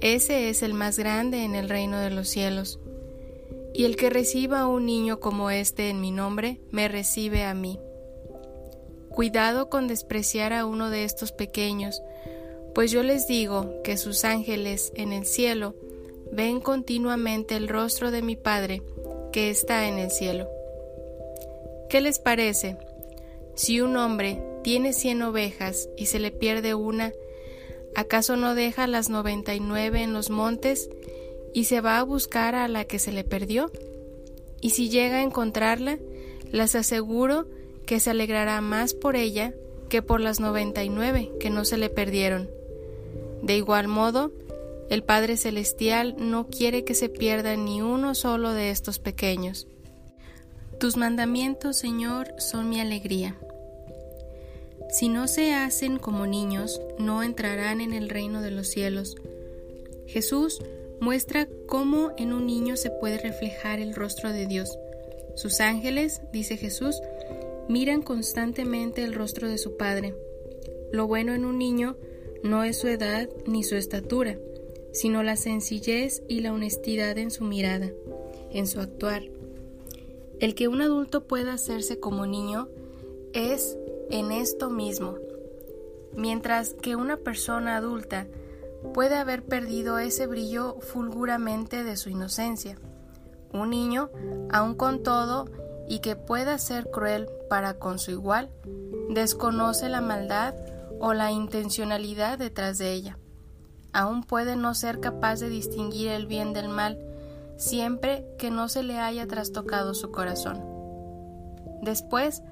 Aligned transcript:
ese 0.00 0.48
es 0.48 0.62
el 0.62 0.74
más 0.74 0.98
grande 0.98 1.44
en 1.44 1.54
el 1.54 1.68
reino 1.68 1.98
de 1.98 2.10
los 2.10 2.28
cielos. 2.28 2.78
Y 3.74 3.84
el 3.84 3.96
que 3.96 4.10
reciba 4.10 4.60
a 4.60 4.68
un 4.68 4.86
niño 4.86 5.20
como 5.20 5.50
este 5.50 5.90
en 5.90 6.00
mi 6.00 6.10
nombre, 6.10 6.60
me 6.70 6.88
recibe 6.88 7.44
a 7.44 7.54
mí. 7.54 7.78
Cuidado 9.10 9.68
con 9.70 9.88
despreciar 9.88 10.52
a 10.52 10.66
uno 10.66 10.90
de 10.90 11.04
estos 11.04 11.32
pequeños, 11.32 12.02
pues 12.74 12.90
yo 12.90 13.02
les 13.02 13.26
digo 13.26 13.82
que 13.82 13.96
sus 13.96 14.24
ángeles 14.24 14.92
en 14.94 15.12
el 15.12 15.24
cielo 15.24 15.74
ven 16.32 16.60
continuamente 16.60 17.56
el 17.56 17.68
rostro 17.68 18.10
de 18.10 18.20
mi 18.20 18.36
Padre 18.36 18.82
que 19.32 19.50
está 19.50 19.88
en 19.88 19.98
el 19.98 20.10
cielo. 20.10 20.48
¿Qué 21.88 22.00
les 22.00 22.18
parece? 22.18 22.76
Si 23.54 23.80
un 23.80 23.96
hombre 23.96 24.42
tiene 24.62 24.92
cien 24.92 25.22
ovejas 25.22 25.88
y 25.96 26.06
se 26.06 26.18
le 26.18 26.30
pierde 26.30 26.74
una, 26.74 27.12
¿Acaso 27.96 28.36
no 28.36 28.54
deja 28.54 28.86
las 28.86 29.08
noventa 29.08 29.54
y 29.54 29.60
nueve 29.60 30.02
en 30.02 30.12
los 30.12 30.28
montes 30.28 30.90
y 31.54 31.64
se 31.64 31.80
va 31.80 31.98
a 31.98 32.02
buscar 32.02 32.54
a 32.54 32.68
la 32.68 32.84
que 32.84 32.98
se 32.98 33.10
le 33.10 33.24
perdió? 33.24 33.72
Y 34.60 34.70
si 34.70 34.90
llega 34.90 35.16
a 35.16 35.22
encontrarla, 35.22 35.98
les 36.52 36.74
aseguro 36.74 37.46
que 37.86 37.98
se 37.98 38.10
alegrará 38.10 38.60
más 38.60 38.92
por 38.92 39.16
ella 39.16 39.54
que 39.88 40.02
por 40.02 40.20
las 40.20 40.40
noventa 40.40 40.84
y 40.84 40.90
nueve 40.90 41.32
que 41.40 41.48
no 41.48 41.64
se 41.64 41.78
le 41.78 41.88
perdieron. 41.88 42.50
De 43.40 43.56
igual 43.56 43.88
modo, 43.88 44.30
el 44.90 45.02
Padre 45.02 45.38
Celestial 45.38 46.16
no 46.18 46.48
quiere 46.48 46.84
que 46.84 46.94
se 46.94 47.08
pierda 47.08 47.56
ni 47.56 47.80
uno 47.80 48.14
solo 48.14 48.50
de 48.50 48.68
estos 48.68 48.98
pequeños. 48.98 49.66
Tus 50.78 50.98
mandamientos, 50.98 51.78
Señor, 51.78 52.34
son 52.36 52.68
mi 52.68 52.78
alegría. 52.78 53.38
Si 54.88 55.08
no 55.08 55.28
se 55.28 55.52
hacen 55.52 55.98
como 55.98 56.26
niños, 56.26 56.80
no 56.98 57.22
entrarán 57.22 57.80
en 57.80 57.92
el 57.92 58.08
reino 58.08 58.40
de 58.40 58.50
los 58.50 58.68
cielos. 58.68 59.16
Jesús 60.06 60.62
muestra 61.00 61.48
cómo 61.66 62.12
en 62.16 62.32
un 62.32 62.46
niño 62.46 62.76
se 62.76 62.90
puede 62.90 63.18
reflejar 63.18 63.80
el 63.80 63.94
rostro 63.94 64.32
de 64.32 64.46
Dios. 64.46 64.78
Sus 65.34 65.60
ángeles, 65.60 66.22
dice 66.32 66.56
Jesús, 66.56 67.00
miran 67.68 68.02
constantemente 68.02 69.04
el 69.04 69.14
rostro 69.14 69.48
de 69.48 69.58
su 69.58 69.76
Padre. 69.76 70.14
Lo 70.92 71.06
bueno 71.06 71.34
en 71.34 71.44
un 71.44 71.58
niño 71.58 71.96
no 72.42 72.64
es 72.64 72.78
su 72.78 72.88
edad 72.88 73.28
ni 73.46 73.64
su 73.64 73.74
estatura, 73.76 74.38
sino 74.92 75.22
la 75.22 75.36
sencillez 75.36 76.22
y 76.28 76.40
la 76.40 76.52
honestidad 76.52 77.18
en 77.18 77.30
su 77.30 77.44
mirada, 77.44 77.90
en 78.50 78.66
su 78.66 78.80
actuar. 78.80 79.24
El 80.38 80.54
que 80.54 80.68
un 80.68 80.80
adulto 80.80 81.24
pueda 81.24 81.54
hacerse 81.54 81.98
como 81.98 82.26
niño 82.26 82.68
es 83.32 83.76
en 84.10 84.32
esto 84.32 84.70
mismo, 84.70 85.16
mientras 86.14 86.74
que 86.74 86.96
una 86.96 87.16
persona 87.16 87.76
adulta 87.76 88.26
puede 88.94 89.16
haber 89.16 89.44
perdido 89.44 89.98
ese 89.98 90.26
brillo 90.26 90.78
fulguramente 90.80 91.84
de 91.84 91.96
su 91.96 92.10
inocencia. 92.10 92.78
Un 93.52 93.70
niño, 93.70 94.10
aun 94.50 94.74
con 94.74 95.02
todo, 95.02 95.46
y 95.88 96.00
que 96.00 96.16
pueda 96.16 96.58
ser 96.58 96.90
cruel 96.90 97.28
para 97.48 97.78
con 97.78 97.98
su 97.98 98.10
igual, 98.10 98.50
desconoce 99.10 99.88
la 99.88 100.00
maldad 100.00 100.54
o 101.00 101.14
la 101.14 101.30
intencionalidad 101.30 102.38
detrás 102.38 102.78
de 102.78 102.92
ella. 102.92 103.18
Aún 103.92 104.24
puede 104.24 104.56
no 104.56 104.74
ser 104.74 105.00
capaz 105.00 105.40
de 105.40 105.48
distinguir 105.48 106.08
el 106.08 106.26
bien 106.26 106.52
del 106.52 106.68
mal, 106.68 106.98
siempre 107.56 108.26
que 108.38 108.50
no 108.50 108.68
se 108.68 108.82
le 108.82 108.98
haya 108.98 109.26
trastocado 109.26 109.94
su 109.94 110.10
corazón. 110.10 110.62
Después, 111.82 112.42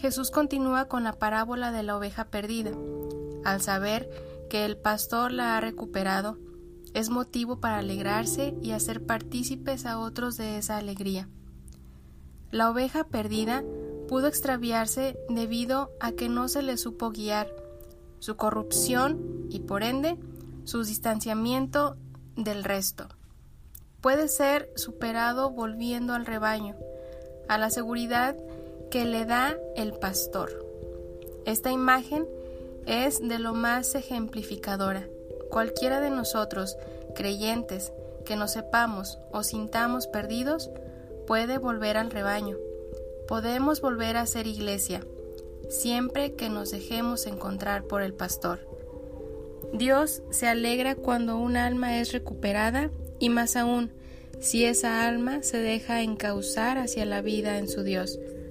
Jesús 0.00 0.30
continúa 0.30 0.86
con 0.86 1.04
la 1.04 1.12
parábola 1.12 1.72
de 1.72 1.82
la 1.82 1.94
oveja 1.94 2.24
perdida. 2.24 2.70
Al 3.44 3.60
saber 3.60 4.08
que 4.48 4.64
el 4.64 4.78
pastor 4.78 5.30
la 5.30 5.56
ha 5.56 5.60
recuperado, 5.60 6.38
es 6.94 7.10
motivo 7.10 7.60
para 7.60 7.78
alegrarse 7.78 8.54
y 8.62 8.70
hacer 8.70 9.04
partícipes 9.04 9.84
a 9.84 9.98
otros 9.98 10.38
de 10.38 10.56
esa 10.56 10.78
alegría. 10.78 11.28
La 12.50 12.70
oveja 12.70 13.04
perdida 13.04 13.62
pudo 14.08 14.26
extraviarse 14.26 15.18
debido 15.28 15.90
a 16.00 16.12
que 16.12 16.30
no 16.30 16.48
se 16.48 16.62
le 16.62 16.78
supo 16.78 17.10
guiar, 17.10 17.48
su 18.20 18.36
corrupción 18.36 19.46
y 19.50 19.60
por 19.60 19.82
ende 19.82 20.18
su 20.64 20.82
distanciamiento 20.82 21.98
del 22.36 22.64
resto. 22.64 23.06
Puede 24.00 24.28
ser 24.28 24.70
superado 24.76 25.50
volviendo 25.50 26.14
al 26.14 26.24
rebaño, 26.24 26.74
a 27.48 27.58
la 27.58 27.68
seguridad 27.68 28.34
que 28.90 29.04
le 29.04 29.24
da 29.24 29.56
el 29.76 29.92
pastor. 29.92 30.66
Esta 31.46 31.70
imagen 31.70 32.26
es 32.86 33.20
de 33.26 33.38
lo 33.38 33.54
más 33.54 33.94
ejemplificadora. 33.94 35.08
Cualquiera 35.48 36.00
de 36.00 36.10
nosotros, 36.10 36.76
creyentes, 37.14 37.92
que 38.24 38.36
nos 38.36 38.52
sepamos 38.52 39.18
o 39.32 39.42
sintamos 39.44 40.08
perdidos, 40.08 40.70
puede 41.26 41.58
volver 41.58 41.96
al 41.96 42.10
rebaño. 42.10 42.56
Podemos 43.28 43.80
volver 43.80 44.16
a 44.16 44.26
ser 44.26 44.48
iglesia, 44.48 45.06
siempre 45.68 46.34
que 46.34 46.48
nos 46.48 46.72
dejemos 46.72 47.26
encontrar 47.26 47.84
por 47.84 48.02
el 48.02 48.12
pastor. 48.12 48.58
Dios 49.72 50.22
se 50.30 50.48
alegra 50.48 50.96
cuando 50.96 51.38
un 51.38 51.56
alma 51.56 52.00
es 52.00 52.12
recuperada 52.12 52.90
y 53.20 53.28
más 53.28 53.54
aún 53.54 53.92
si 54.40 54.64
esa 54.64 55.06
alma 55.06 55.44
se 55.44 55.58
deja 55.58 56.02
encauzar 56.02 56.78
hacia 56.78 57.04
la 57.04 57.20
vida 57.20 57.58
en 57.58 57.68
su 57.68 57.84
Dios 57.84 58.18